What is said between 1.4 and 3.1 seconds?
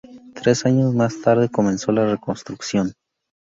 comenzó la reconstrucción.